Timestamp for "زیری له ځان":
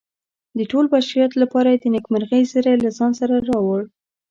2.51-3.11